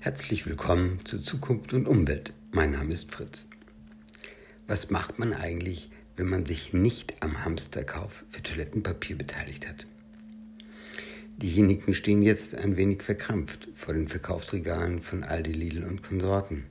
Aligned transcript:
Herzlich 0.00 0.46
willkommen 0.46 1.04
zu 1.04 1.18
Zukunft 1.18 1.72
und 1.72 1.88
Umwelt. 1.88 2.32
Mein 2.52 2.70
Name 2.70 2.94
ist 2.94 3.10
Fritz. 3.10 3.48
Was 4.68 4.90
macht 4.90 5.18
man 5.18 5.32
eigentlich, 5.32 5.90
wenn 6.16 6.28
man 6.28 6.46
sich 6.46 6.72
nicht 6.72 7.20
am 7.20 7.44
Hamsterkauf 7.44 8.24
für 8.30 8.40
Toilettenpapier 8.40 9.18
beteiligt 9.18 9.68
hat? 9.68 9.86
Diejenigen 11.38 11.94
stehen 11.94 12.22
jetzt 12.22 12.54
ein 12.54 12.76
wenig 12.76 13.02
verkrampft 13.02 13.70
vor 13.74 13.92
den 13.92 14.06
Verkaufsregalen 14.06 15.02
von 15.02 15.24
Aldi, 15.24 15.52
Lidl 15.52 15.82
und 15.82 16.04
Konsorten. 16.04 16.66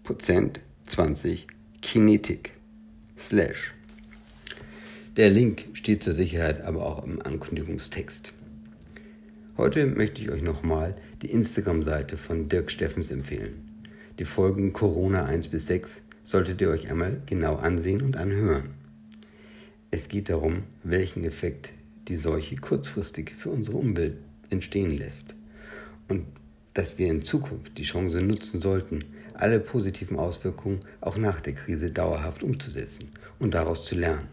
Prozent 0.04 0.62
20 0.86 1.48
Kinetik 1.82 2.52
slash 3.18 3.74
der 5.18 5.30
Link 5.30 5.68
steht 5.72 6.04
zur 6.04 6.14
Sicherheit 6.14 6.62
aber 6.62 6.86
auch 6.86 7.06
im 7.06 7.22
Ankündigungstext. 7.22 8.34
Heute 9.56 9.86
möchte 9.86 10.22
ich 10.22 10.30
euch 10.30 10.42
nochmal 10.42 10.96
die 11.22 11.32
Instagram-Seite 11.32 12.18
von 12.18 12.50
Dirk 12.50 12.70
Steffens 12.70 13.12
empfehlen. 13.12 13.86
Die 14.20 14.26
Folgen 14.26 14.74
Corona 14.74 15.24
1 15.24 15.48
bis 15.48 15.68
6 15.68 16.02
solltet 16.26 16.60
ihr 16.60 16.70
euch 16.70 16.92
einmal 16.92 17.22
genau 17.28 17.56
ansehen 17.56 18.02
und 18.02 18.18
anhören. 18.18 18.72
Es 19.90 20.10
geht 20.10 20.28
darum, 20.28 20.64
welchen 20.84 21.24
Effekt 21.24 21.72
die 22.10 22.18
Seuche 22.18 22.58
kurzfristig 22.58 23.32
für 23.38 23.52
unsere 23.52 23.78
Umwelt 23.78 24.18
entstehen 24.50 24.98
lässt 24.98 25.34
und 26.10 26.26
dass 26.74 26.98
wir 26.98 27.08
in 27.08 27.22
Zukunft 27.22 27.78
die 27.78 27.84
Chance 27.84 28.22
nutzen 28.22 28.60
sollten, 28.60 29.06
alle 29.34 29.62
positiven 29.62 30.18
Auswirkungen 30.18 30.82
auch 31.00 31.16
nach 31.16 31.40
der 31.40 31.54
Krise 31.54 31.92
dauerhaft 31.92 32.44
umzusetzen 32.44 33.12
und 33.40 33.54
daraus 33.54 33.86
zu 33.86 33.96
lernen 33.96 34.28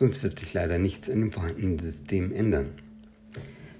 sonst 0.00 0.22
wird 0.22 0.38
sich 0.38 0.54
leider 0.54 0.78
nichts 0.78 1.10
an 1.10 1.20
dem 1.20 1.30
vorhandenen 1.30 1.78
System 1.78 2.32
ändern. 2.32 2.70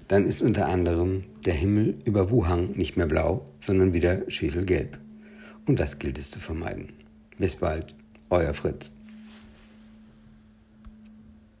Dann 0.07 0.27
ist 0.27 0.43
unter 0.43 0.67
anderem 0.67 1.23
der 1.45 1.55
Himmel 1.55 1.97
über 2.05 2.29
Wuhan 2.29 2.73
nicht 2.73 2.95
mehr 2.95 3.07
blau, 3.07 3.47
sondern 3.65 3.91
wieder 3.91 4.29
schwefelgelb. 4.29 4.99
Und 5.65 5.79
das 5.79 5.97
gilt 5.97 6.19
es 6.19 6.29
zu 6.29 6.39
vermeiden. 6.39 6.93
Bis 7.39 7.55
bald, 7.55 7.95
euer 8.29 8.53
Fritz. 8.53 8.93